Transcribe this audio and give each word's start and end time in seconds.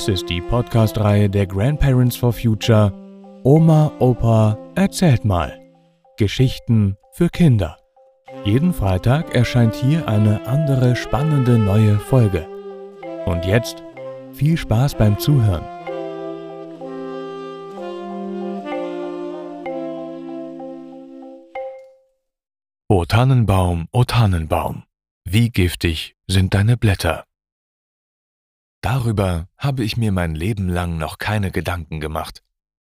Dies 0.00 0.08
ist 0.08 0.30
die 0.30 0.40
Podcast-Reihe 0.40 1.28
der 1.28 1.46
Grandparents 1.46 2.16
for 2.16 2.32
Future 2.32 2.90
Oma, 3.44 3.92
Opa, 3.98 4.56
erzählt 4.74 5.26
mal. 5.26 5.60
Geschichten 6.16 6.96
für 7.12 7.28
Kinder. 7.28 7.76
Jeden 8.46 8.72
Freitag 8.72 9.34
erscheint 9.34 9.74
hier 9.74 10.08
eine 10.08 10.46
andere 10.46 10.96
spannende 10.96 11.58
neue 11.58 11.98
Folge. 11.98 12.48
Und 13.26 13.44
jetzt 13.44 13.82
viel 14.32 14.56
Spaß 14.56 14.94
beim 14.94 15.18
Zuhören. 15.18 15.64
O 22.88 23.04
Tannenbaum, 23.04 23.86
o 23.92 24.04
Tannenbaum, 24.04 24.84
wie 25.26 25.50
giftig 25.50 26.14
sind 26.26 26.54
deine 26.54 26.78
Blätter. 26.78 27.24
Darüber 28.80 29.48
habe 29.58 29.84
ich 29.84 29.96
mir 29.96 30.10
mein 30.10 30.34
Leben 30.34 30.68
lang 30.68 30.96
noch 30.96 31.18
keine 31.18 31.50
Gedanken 31.50 32.00
gemacht, 32.00 32.42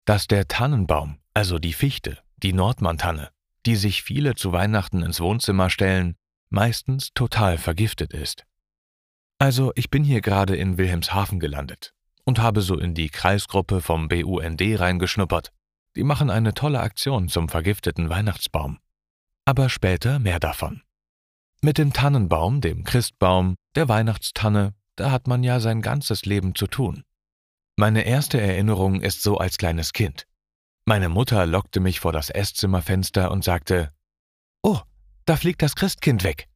dass 0.05 0.27
der 0.27 0.49
Tannenbaum, 0.49 1.19
also 1.35 1.59
die 1.59 1.73
Fichte, 1.73 2.19
die 2.39 2.53
Nordmantanne, 2.53 3.31
die 3.67 3.77
sich 3.77 4.03
viele 4.03 4.35
zu 4.35 4.53
Weihnachten 4.53 5.03
ins 5.03 5.21
Wohnzimmer 5.21 5.71
stellen, 5.71 6.17
meistens 6.49 7.11
total 7.15 7.59
vergiftet 7.59 8.13
ist. 8.13 8.45
Also 9.39 9.73
ich 9.75 9.91
bin 9.91 10.03
hier 10.03 10.23
gerade 10.23 10.57
in 10.57 10.79
Wilhelmshaven 10.79 11.39
gelandet 11.39 11.93
und 12.25 12.39
habe 12.41 12.63
so 12.63 12.79
in 12.79 12.95
die 12.95 13.11
Kreisgruppe 13.11 13.81
vom 13.81 14.09
BUND 14.09 14.61
reingeschnuppert. 14.61 15.53
Die 15.95 16.05
machen 16.05 16.31
eine 16.31 16.55
tolle 16.55 16.81
Aktion 16.81 17.29
zum 17.29 17.49
vergifteten 17.49 18.09
Weihnachtsbaum. 18.09 18.79
Aber 19.45 19.69
später 19.69 20.19
mehr 20.19 20.41
davon. 20.41 20.83
Mit 21.63 21.79
dem 21.79 21.93
Tannenbaum, 21.93 22.61
dem 22.61 22.85
Christbaum, 22.85 23.55
der 23.75 23.89
Weihnachtstanne 23.89 24.75
da 24.97 25.11
hat 25.11 25.27
man 25.27 25.45
ja 25.45 25.61
sein 25.61 25.83
ganzes 25.83 26.25
Leben 26.25 26.55
zu 26.55 26.67
tun. 26.67 27.05
Meine 27.77 28.03
erste 28.03 28.41
Erinnerung 28.41 29.03
ist 29.03 29.23
so 29.23 29.39
als 29.39 29.59
kleines 29.59 29.93
Kind. 29.93 30.27
Meine 30.87 31.09
Mutter 31.09 31.47
lockte 31.47 31.81
mich 31.81 32.01
vor 32.01 32.13
das 32.13 32.31
Esszimmerfenster 32.31 33.31
und 33.31 33.45
sagte, 33.45 33.93
Oh, 34.63 34.81
da 35.27 35.37
fliegt 35.37 35.63
das 35.63 35.75
Christkind 35.75 36.25
weg. 36.25 36.49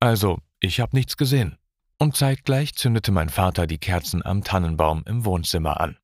Also, 0.00 0.38
ich 0.60 0.80
habe 0.80 0.96
nichts 0.96 1.16
gesehen. 1.16 1.56
Und 1.98 2.16
zeitgleich 2.16 2.74
zündete 2.74 3.12
mein 3.12 3.28
Vater 3.28 3.66
die 3.66 3.78
Kerzen 3.78 4.24
am 4.24 4.44
Tannenbaum 4.44 5.04
im 5.06 5.24
Wohnzimmer 5.24 5.80
an. 5.80 5.96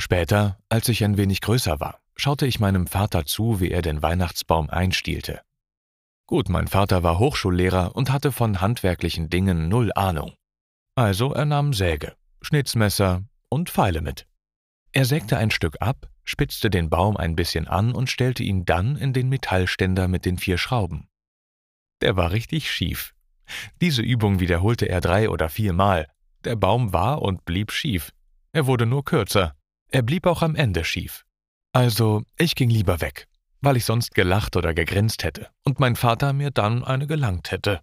Später, 0.00 0.58
als 0.68 0.88
ich 0.88 1.02
ein 1.02 1.16
wenig 1.16 1.40
größer 1.40 1.80
war, 1.80 1.98
schaute 2.16 2.46
ich 2.46 2.60
meinem 2.60 2.86
Vater 2.86 3.26
zu, 3.26 3.60
wie 3.60 3.70
er 3.70 3.82
den 3.82 4.02
Weihnachtsbaum 4.02 4.70
einstielte. 4.70 5.40
Gut, 6.26 6.48
mein 6.48 6.68
Vater 6.68 7.02
war 7.02 7.18
Hochschullehrer 7.18 7.96
und 7.96 8.10
hatte 8.12 8.32
von 8.32 8.60
handwerklichen 8.60 9.28
Dingen 9.28 9.68
null 9.68 9.92
Ahnung. 9.94 10.34
Also 10.96 11.32
er 11.32 11.44
nahm 11.44 11.72
Säge, 11.72 12.14
Schnitzmesser 12.40 13.24
und 13.48 13.70
Pfeile 13.70 14.00
mit. 14.00 14.26
Er 14.92 15.04
sägte 15.04 15.36
ein 15.36 15.50
Stück 15.50 15.76
ab, 15.80 16.08
spitzte 16.22 16.70
den 16.70 16.88
Baum 16.88 17.16
ein 17.16 17.34
bisschen 17.34 17.66
an 17.66 17.92
und 17.92 18.10
stellte 18.10 18.44
ihn 18.44 18.64
dann 18.64 18.96
in 18.96 19.12
den 19.12 19.28
Metallständer 19.28 20.06
mit 20.06 20.24
den 20.24 20.38
vier 20.38 20.56
Schrauben. 20.56 21.08
Der 22.00 22.16
war 22.16 22.30
richtig 22.30 22.70
schief. 22.70 23.12
Diese 23.80 24.02
Übung 24.02 24.38
wiederholte 24.38 24.88
er 24.88 25.00
drei 25.00 25.28
oder 25.28 25.48
viermal. 25.48 26.06
Der 26.44 26.54
Baum 26.54 26.92
war 26.92 27.22
und 27.22 27.44
blieb 27.44 27.72
schief. 27.72 28.12
Er 28.52 28.66
wurde 28.66 28.86
nur 28.86 29.04
kürzer. 29.04 29.54
Er 29.90 30.02
blieb 30.02 30.26
auch 30.26 30.42
am 30.42 30.54
Ende 30.54 30.84
schief. 30.84 31.24
Also, 31.72 32.22
ich 32.38 32.54
ging 32.54 32.70
lieber 32.70 33.00
weg, 33.00 33.26
weil 33.60 33.76
ich 33.76 33.84
sonst 33.84 34.14
gelacht 34.14 34.54
oder 34.54 34.74
gegrinst 34.74 35.24
hätte 35.24 35.50
und 35.64 35.80
mein 35.80 35.96
Vater 35.96 36.32
mir 36.32 36.52
dann 36.52 36.84
eine 36.84 37.08
gelangt 37.08 37.50
hätte. 37.50 37.80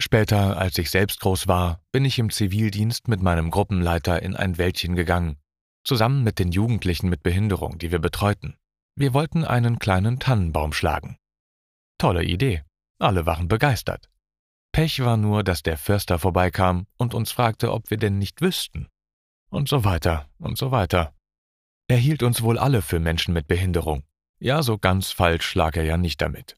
Später, 0.00 0.56
als 0.58 0.78
ich 0.78 0.90
selbst 0.90 1.20
groß 1.20 1.48
war, 1.48 1.82
bin 1.90 2.04
ich 2.04 2.18
im 2.18 2.30
Zivildienst 2.30 3.08
mit 3.08 3.20
meinem 3.20 3.50
Gruppenleiter 3.50 4.22
in 4.22 4.36
ein 4.36 4.56
Wäldchen 4.56 4.94
gegangen, 4.94 5.36
zusammen 5.84 6.22
mit 6.22 6.38
den 6.38 6.52
Jugendlichen 6.52 7.08
mit 7.08 7.22
Behinderung, 7.22 7.78
die 7.78 7.90
wir 7.90 7.98
betreuten. 7.98 8.56
Wir 8.94 9.12
wollten 9.12 9.44
einen 9.44 9.78
kleinen 9.78 10.18
Tannenbaum 10.20 10.72
schlagen. 10.72 11.18
Tolle 11.98 12.24
Idee. 12.24 12.62
Alle 13.00 13.26
waren 13.26 13.48
begeistert. 13.48 14.08
Pech 14.72 15.00
war 15.00 15.16
nur, 15.16 15.42
dass 15.42 15.62
der 15.62 15.76
Förster 15.76 16.18
vorbeikam 16.18 16.86
und 16.96 17.14
uns 17.14 17.32
fragte, 17.32 17.72
ob 17.72 17.90
wir 17.90 17.96
denn 17.96 18.18
nicht 18.18 18.40
wüssten. 18.40 18.88
Und 19.50 19.68
so 19.68 19.84
weiter 19.84 20.28
und 20.38 20.58
so 20.58 20.70
weiter. 20.70 21.14
Er 21.88 21.96
hielt 21.96 22.22
uns 22.22 22.42
wohl 22.42 22.58
alle 22.58 22.82
für 22.82 23.00
Menschen 23.00 23.34
mit 23.34 23.48
Behinderung. 23.48 24.04
Ja, 24.38 24.62
so 24.62 24.78
ganz 24.78 25.10
falsch 25.10 25.54
lag 25.54 25.74
er 25.76 25.84
ja 25.84 25.96
nicht 25.96 26.20
damit. 26.20 26.56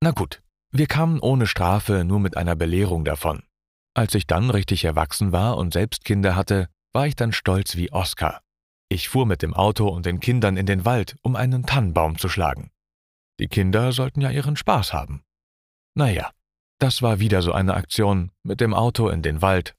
Na 0.00 0.10
gut, 0.10 0.42
wir 0.72 0.86
kamen 0.86 1.20
ohne 1.20 1.46
Strafe 1.46 2.04
nur 2.04 2.18
mit 2.18 2.36
einer 2.36 2.56
Belehrung 2.56 3.04
davon. 3.04 3.42
Als 3.94 4.14
ich 4.14 4.26
dann 4.26 4.48
richtig 4.50 4.84
erwachsen 4.84 5.30
war 5.32 5.58
und 5.58 5.74
selbst 5.74 6.04
Kinder 6.04 6.34
hatte, 6.34 6.68
war 6.92 7.06
ich 7.06 7.14
dann 7.14 7.32
stolz 7.32 7.76
wie 7.76 7.92
Oskar. 7.92 8.40
Ich 8.88 9.08
fuhr 9.08 9.26
mit 9.26 9.42
dem 9.42 9.54
Auto 9.54 9.88
und 9.88 10.06
den 10.06 10.20
Kindern 10.20 10.56
in 10.56 10.66
den 10.66 10.84
Wald, 10.84 11.16
um 11.22 11.36
einen 11.36 11.64
Tannenbaum 11.64 12.18
zu 12.18 12.28
schlagen. 12.28 12.70
Die 13.38 13.48
Kinder 13.48 13.92
sollten 13.92 14.20
ja 14.20 14.30
ihren 14.30 14.56
Spaß 14.56 14.92
haben. 14.92 15.22
Naja, 15.94 16.30
das 16.78 17.02
war 17.02 17.20
wieder 17.20 17.42
so 17.42 17.52
eine 17.52 17.74
Aktion 17.74 18.30
mit 18.42 18.60
dem 18.60 18.74
Auto 18.74 19.08
in 19.08 19.22
den 19.22 19.42
Wald. 19.42 19.74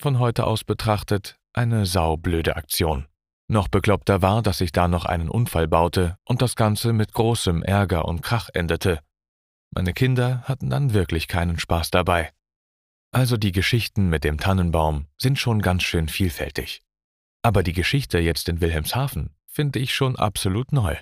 Von 0.00 0.18
heute 0.18 0.46
aus 0.46 0.64
betrachtet 0.64 1.38
eine 1.52 1.86
saublöde 1.86 2.56
Aktion. 2.56 3.06
Noch 3.48 3.68
bekloppter 3.68 4.22
war, 4.22 4.42
dass 4.42 4.60
ich 4.60 4.72
da 4.72 4.88
noch 4.88 5.04
einen 5.04 5.28
Unfall 5.28 5.68
baute 5.68 6.18
und 6.24 6.42
das 6.42 6.56
Ganze 6.56 6.92
mit 6.92 7.12
großem 7.12 7.62
Ärger 7.62 8.04
und 8.04 8.22
Krach 8.22 8.50
endete. 8.52 9.00
Meine 9.70 9.92
Kinder 9.92 10.42
hatten 10.44 10.70
dann 10.70 10.94
wirklich 10.94 11.28
keinen 11.28 11.58
Spaß 11.58 11.90
dabei. 11.90 12.32
Also 13.10 13.36
die 13.36 13.52
Geschichten 13.52 14.08
mit 14.08 14.24
dem 14.24 14.38
Tannenbaum 14.38 15.06
sind 15.16 15.38
schon 15.38 15.62
ganz 15.62 15.82
schön 15.82 16.08
vielfältig. 16.08 16.82
Aber 17.42 17.62
die 17.62 17.72
Geschichte 17.72 18.18
jetzt 18.18 18.48
in 18.48 18.60
Wilhelmshaven 18.60 19.30
finde 19.46 19.78
ich 19.78 19.94
schon 19.94 20.16
absolut 20.16 20.72
neu. 20.72 20.96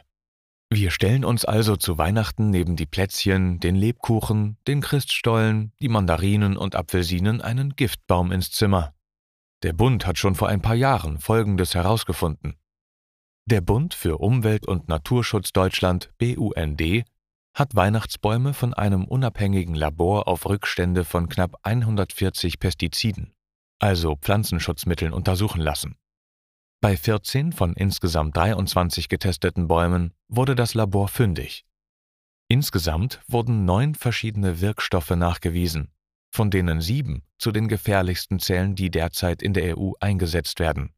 Wir 0.71 0.91
stellen 0.91 1.25
uns 1.25 1.45
also 1.45 1.77
zu 1.77 1.97
Weihnachten 1.97 2.51
neben 2.51 2.75
die 2.75 2.87
Plätzchen, 2.87 3.61
den 3.61 3.77
Lebkuchen, 3.77 4.57
den 4.67 4.81
Christstollen, 4.81 5.73
die 5.81 5.89
Mandarinen 5.89 6.57
und 6.57 6.75
Apfelsinen 6.75 7.41
einen 7.41 7.77
Giftbaum 7.77 8.33
ins 8.33 8.51
Zimmer. 8.51 8.93
Der 9.63 9.73
Bund 9.73 10.07
hat 10.07 10.19
schon 10.19 10.35
vor 10.35 10.49
ein 10.49 10.63
paar 10.63 10.75
Jahren 10.75 11.19
Folgendes 11.19 11.75
herausgefunden. 11.75 12.57
Der 13.47 13.61
Bund 13.61 13.95
für 13.95 14.19
Umwelt 14.19 14.67
und 14.67 14.89
Naturschutz 14.89 15.53
Deutschland 15.53 16.11
BUND 16.19 17.05
hat 17.57 17.75
Weihnachtsbäume 17.75 18.53
von 18.53 18.75
einem 18.75 19.07
unabhängigen 19.07 19.75
Labor 19.75 20.29
auf 20.29 20.45
Rückstände 20.45 21.07
von 21.07 21.31
knapp 21.31 21.57
140 21.63 22.59
Pestiziden, 22.59 23.33
also 23.79 24.15
Pflanzenschutzmitteln, 24.15 25.15
untersuchen 25.15 25.63
lassen. 25.63 25.97
Bei 26.83 26.99
14 26.99 27.53
von 27.53 27.73
insgesamt 27.73 28.37
23 28.37 29.09
getesteten 29.09 29.69
Bäumen 29.69 30.13
wurde 30.29 30.55
das 30.55 30.75
Labor 30.75 31.09
fündig. 31.09 31.65
Insgesamt 32.49 33.23
wurden 33.27 33.65
neun 33.65 33.95
verschiedene 33.95 34.61
Wirkstoffe 34.61 35.11
nachgewiesen, 35.11 35.91
von 36.31 36.51
denen 36.51 36.83
sieben 36.83 37.23
zu 37.39 37.53
den 37.53 37.69
gefährlichsten 37.69 38.39
zählen, 38.39 38.75
die 38.75 38.91
derzeit 38.91 39.43
in 39.43 39.55
der 39.55 39.79
EU 39.79 39.93
eingesetzt 39.99 40.61
werden. 40.61 40.93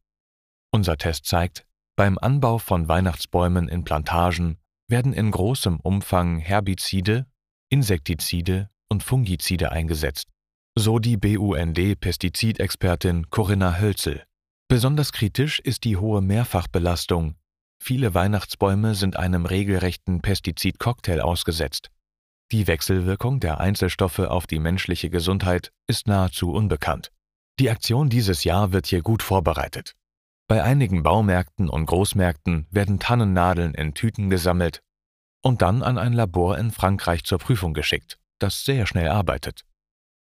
Unser 0.71 0.97
Test 0.97 1.25
zeigt, 1.25 1.65
beim 1.95 2.17
Anbau 2.17 2.57
von 2.57 2.89
Weihnachtsbäumen 2.89 3.69
in 3.69 3.85
Plantagen 3.85 4.59
werden 4.89 5.13
in 5.13 5.31
großem 5.31 5.79
Umfang 5.79 6.39
Herbizide, 6.39 7.25
Insektizide 7.69 8.69
und 8.89 9.03
Fungizide 9.03 9.71
eingesetzt, 9.71 10.27
so 10.75 10.99
die 10.99 11.17
BUND-Pestizidexpertin 11.17 13.29
Corinna 13.29 13.79
Hölzel. 13.79 14.23
Besonders 14.67 15.13
kritisch 15.13 15.59
ist 15.59 15.83
die 15.83 15.97
hohe 15.97 16.21
Mehrfachbelastung. 16.21 17.35
Viele 17.81 18.13
Weihnachtsbäume 18.13 18.95
sind 18.95 19.15
einem 19.15 19.45
regelrechten 19.45 20.21
Pestizidcocktail 20.21 21.21
ausgesetzt. 21.21 21.89
Die 22.51 22.67
Wechselwirkung 22.67 23.39
der 23.39 23.59
Einzelstoffe 23.59 24.19
auf 24.19 24.47
die 24.47 24.59
menschliche 24.59 25.09
Gesundheit 25.09 25.71
ist 25.87 26.07
nahezu 26.07 26.51
unbekannt. 26.51 27.11
Die 27.59 27.69
Aktion 27.69 28.09
dieses 28.09 28.43
Jahr 28.43 28.71
wird 28.71 28.87
hier 28.87 29.01
gut 29.01 29.21
vorbereitet. 29.21 29.95
Bei 30.49 30.63
einigen 30.63 31.03
Baumärkten 31.03 31.69
und 31.69 31.85
Großmärkten 31.85 32.65
werden 32.71 32.99
Tannennadeln 32.99 33.75
in 33.75 33.93
Tüten 33.93 34.31
gesammelt 34.31 34.81
und 35.43 35.61
dann 35.61 35.83
an 35.83 35.99
ein 35.99 36.11
Labor 36.11 36.57
in 36.57 36.71
Frankreich 36.71 37.23
zur 37.23 37.37
Prüfung 37.37 37.75
geschickt, 37.75 38.17
das 38.39 38.65
sehr 38.65 38.87
schnell 38.87 39.09
arbeitet. 39.09 39.63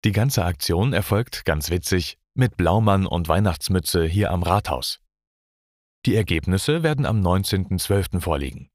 Die 0.06 0.12
ganze 0.12 0.42
Aktion 0.46 0.94
erfolgt, 0.94 1.44
ganz 1.44 1.68
witzig, 1.68 2.18
mit 2.32 2.56
Blaumann 2.56 3.04
und 3.04 3.28
Weihnachtsmütze 3.28 4.06
hier 4.06 4.30
am 4.30 4.42
Rathaus. 4.42 5.00
Die 6.06 6.16
Ergebnisse 6.16 6.82
werden 6.82 7.04
am 7.04 7.20
19.12. 7.20 8.20
vorliegen. 8.20 8.70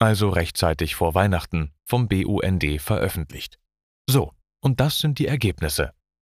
Also 0.00 0.28
rechtzeitig 0.28 0.96
vor 0.96 1.14
Weihnachten 1.14 1.72
vom 1.84 2.08
BUND 2.08 2.80
veröffentlicht. 2.80 3.60
So, 4.10 4.32
und 4.60 4.80
das 4.80 4.98
sind 4.98 5.20
die 5.20 5.28
Ergebnisse. 5.28 5.94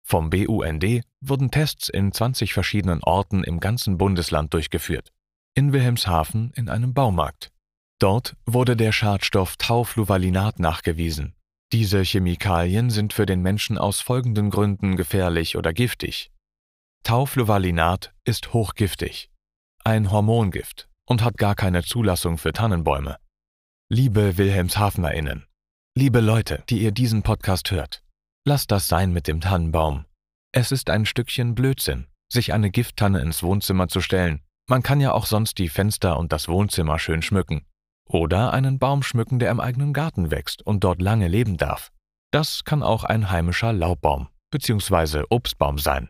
Vom 0.07 0.29
BUND 0.29 1.01
wurden 1.19 1.49
Tests 1.49 1.89
in 1.89 2.11
20 2.11 2.53
verschiedenen 2.53 3.01
Orten 3.01 3.43
im 3.43 3.59
ganzen 3.59 3.97
Bundesland 3.97 4.53
durchgeführt. 4.53 5.11
In 5.55 5.73
Wilhelmshaven 5.73 6.51
in 6.55 6.69
einem 6.69 6.93
Baumarkt. 6.93 7.51
Dort 7.97 8.35
wurde 8.45 8.75
der 8.75 8.91
Schadstoff 8.91 9.57
Taufluvalinat 9.57 10.59
nachgewiesen. 10.59 11.33
Diese 11.71 12.03
Chemikalien 12.03 12.91
sind 12.91 13.13
für 13.13 13.25
den 13.25 13.41
Menschen 13.41 13.79
aus 13.79 13.99
folgenden 13.99 14.51
Gründen 14.51 14.95
gefährlich 14.95 15.57
oder 15.57 15.73
giftig. 15.73 16.29
Taufluvalinat 17.01 18.13
ist 18.25 18.53
hochgiftig, 18.53 19.31
ein 19.83 20.11
Hormongift 20.11 20.87
und 21.07 21.23
hat 21.23 21.37
gar 21.37 21.55
keine 21.55 21.83
Zulassung 21.83 22.37
für 22.37 22.53
Tannenbäume. 22.53 23.17
Liebe 23.89 24.37
WilhelmshavenerInnen, 24.37 25.47
liebe 25.95 26.19
Leute, 26.19 26.63
die 26.69 26.77
ihr 26.83 26.91
diesen 26.91 27.23
Podcast 27.23 27.71
hört, 27.71 28.04
lasst 28.45 28.71
das 28.71 28.87
sein 28.87 29.11
mit 29.11 29.27
dem 29.27 29.41
Tannenbaum. 29.41 30.05
Es 30.51 30.71
ist 30.71 30.89
ein 30.89 31.05
Stückchen 31.05 31.55
Blödsinn, 31.55 32.07
sich 32.31 32.53
eine 32.53 32.71
Gifttanne 32.71 33.19
ins 33.19 33.43
Wohnzimmer 33.43 33.87
zu 33.87 33.99
stellen. 33.99 34.41
Man 34.69 34.83
kann 34.83 35.01
ja 35.01 35.11
auch 35.11 35.25
sonst 35.25 35.57
die 35.57 35.69
Fenster 35.69 36.17
und 36.17 36.31
das 36.31 36.47
Wohnzimmer 36.47 36.97
schön 36.97 37.21
schmücken. 37.21 37.65
Oder 38.07 38.53
einen 38.53 38.79
Baum 38.79 39.03
schmücken, 39.03 39.39
der 39.39 39.51
im 39.51 39.59
eigenen 39.59 39.93
Garten 39.93 40.31
wächst 40.31 40.61
und 40.61 40.83
dort 40.83 41.01
lange 41.01 41.27
leben 41.27 41.57
darf. 41.57 41.91
Das 42.31 42.63
kann 42.63 42.83
auch 42.83 43.03
ein 43.03 43.29
heimischer 43.29 43.73
Laubbaum 43.73 44.29
bzw. 44.51 45.23
Obstbaum 45.29 45.79
sein. 45.79 46.09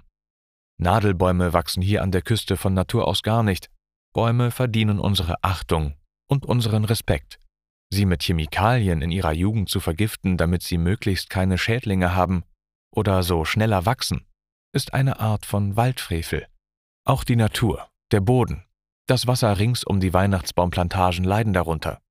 Nadelbäume 0.78 1.54
wachsen 1.54 1.82
hier 1.82 2.04
an 2.04 2.12
der 2.12 2.22
Küste 2.22 2.58
von 2.58 2.74
Natur 2.74 3.08
aus 3.08 3.24
gar 3.24 3.44
nicht. 3.44 3.70
Bäume 4.14 4.52
verdienen 4.52 5.00
unsere 5.00 5.42
Achtung 5.42 5.96
und 6.28 6.46
unseren 6.46 6.84
Respekt. 6.86 7.40
Sie 7.92 8.06
mit 8.06 8.24
Chemikalien 8.24 9.02
in 9.02 9.12
ihrer 9.12 9.32
Jugend 9.32 9.70
zu 9.70 9.80
vergiften, 9.80 10.38
damit 10.38 10.64
sie 10.64 10.78
möglichst 10.78 11.30
keine 11.30 11.58
Schädlinge 11.58 12.16
haben 12.16 12.44
oder 12.92 13.24
so 13.24 13.46
schneller 13.46 13.86
wachsen, 13.86 14.26
ist 14.74 14.94
eine 14.94 15.20
Art 15.20 15.46
von 15.46 15.76
Waldfrevel. 15.76 16.48
Auch 17.06 17.24
die 17.24 17.36
Natur, 17.36 17.88
der 18.12 18.22
Boden, 18.22 18.66
das 19.08 19.28
Wasser 19.28 19.60
rings 19.60 19.84
um 19.84 20.00
die 20.00 20.14
Weihnachtsbaumplantagen 20.14 21.24
leiden 21.24 21.54
darunter. 21.54 22.02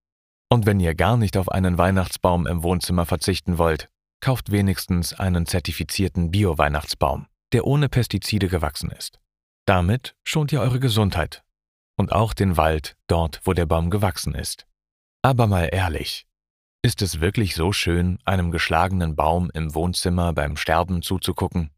Und 0.50 0.66
wenn 0.66 0.78
ihr 0.78 0.94
gar 0.94 1.16
nicht 1.16 1.36
auf 1.36 1.48
einen 1.48 1.78
Weihnachtsbaum 1.78 2.46
im 2.46 2.62
Wohnzimmer 2.62 3.06
verzichten 3.06 3.58
wollt, 3.58 3.88
kauft 4.20 4.52
wenigstens 4.52 5.12
einen 5.12 5.46
zertifizierten 5.46 6.30
Bio-Weihnachtsbaum, 6.30 7.26
der 7.52 7.66
ohne 7.66 7.88
Pestizide 7.88 8.48
gewachsen 8.48 8.90
ist. 8.90 9.20
Damit 9.66 10.14
schont 10.22 10.52
ihr 10.52 10.60
eure 10.60 10.80
Gesundheit 10.80 11.42
und 11.96 12.12
auch 12.12 12.34
den 12.34 12.56
Wald 12.56 12.96
dort, 13.08 13.40
wo 13.44 13.52
der 13.52 13.66
Baum 13.66 13.90
gewachsen 13.90 14.34
ist. 14.34 14.66
Aber 15.24 15.46
mal 15.46 15.70
ehrlich, 15.72 16.26
ist 16.82 17.00
es 17.00 17.18
wirklich 17.18 17.54
so 17.54 17.72
schön, 17.72 18.18
einem 18.26 18.50
geschlagenen 18.50 19.16
Baum 19.16 19.50
im 19.54 19.74
Wohnzimmer 19.74 20.34
beim 20.34 20.58
Sterben 20.58 21.00
zuzugucken? 21.00 21.70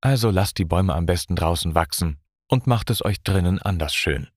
Also 0.00 0.30
lasst 0.30 0.56
die 0.56 0.64
Bäume 0.64 0.94
am 0.94 1.04
besten 1.04 1.36
draußen 1.36 1.74
wachsen 1.74 2.18
und 2.48 2.66
macht 2.66 2.88
es 2.88 3.04
euch 3.04 3.22
drinnen 3.22 3.60
anders 3.60 3.94
schön. 3.94 4.28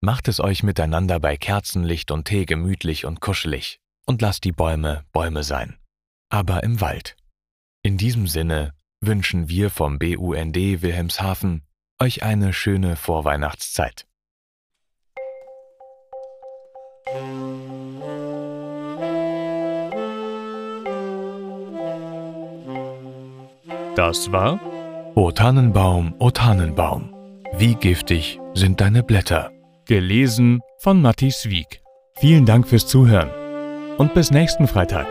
Macht 0.00 0.26
es 0.26 0.40
euch 0.40 0.64
miteinander 0.64 1.20
bei 1.20 1.36
Kerzenlicht 1.36 2.10
und 2.10 2.24
Tee 2.24 2.46
gemütlich 2.46 3.04
und 3.04 3.20
kuschelig 3.20 3.78
und 4.06 4.20
lasst 4.22 4.42
die 4.42 4.50
Bäume 4.50 5.04
Bäume 5.12 5.44
sein. 5.44 5.78
Aber 6.30 6.64
im 6.64 6.80
Wald. 6.80 7.14
In 7.84 7.96
diesem 7.96 8.26
Sinne 8.26 8.74
wünschen 9.02 9.48
wir 9.48 9.70
vom 9.70 10.00
BUND 10.00 10.56
Wilhelmshaven 10.56 11.62
euch 12.00 12.24
eine 12.24 12.52
schöne 12.52 12.96
Vorweihnachtszeit. 12.96 14.04
Das 23.96 24.32
war 24.32 24.58
O 25.14 25.30
Tannenbaum, 25.30 26.14
o 26.18 26.30
Tannenbaum, 26.30 27.14
wie 27.56 27.76
giftig 27.76 28.40
sind 28.54 28.80
deine 28.80 29.04
Blätter. 29.04 29.52
Gelesen 29.86 30.60
von 30.78 31.00
Matthias 31.00 31.48
Wieck. 31.48 31.80
Vielen 32.16 32.44
Dank 32.44 32.66
fürs 32.66 32.88
Zuhören 32.88 33.30
und 33.96 34.12
bis 34.12 34.32
nächsten 34.32 34.66
Freitag. 34.66 35.06